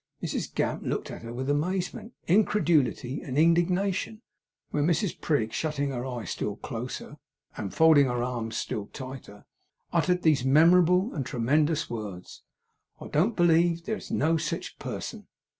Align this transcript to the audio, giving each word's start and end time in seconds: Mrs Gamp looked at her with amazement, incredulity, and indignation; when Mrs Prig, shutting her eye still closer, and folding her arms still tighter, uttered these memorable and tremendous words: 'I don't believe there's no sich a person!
Mrs 0.23 0.51
Gamp 0.55 0.81
looked 0.81 1.11
at 1.11 1.21
her 1.21 1.31
with 1.31 1.47
amazement, 1.47 2.13
incredulity, 2.27 3.21
and 3.21 3.37
indignation; 3.37 4.23
when 4.71 4.87
Mrs 4.87 5.21
Prig, 5.21 5.53
shutting 5.53 5.91
her 5.91 6.07
eye 6.07 6.25
still 6.25 6.55
closer, 6.55 7.17
and 7.55 7.71
folding 7.71 8.07
her 8.07 8.23
arms 8.23 8.57
still 8.57 8.87
tighter, 8.87 9.45
uttered 9.93 10.23
these 10.23 10.43
memorable 10.43 11.13
and 11.13 11.23
tremendous 11.23 11.87
words: 11.87 12.41
'I 12.99 13.09
don't 13.09 13.35
believe 13.35 13.85
there's 13.85 14.09
no 14.09 14.37
sich 14.37 14.73
a 14.73 14.83
person! 14.83 15.27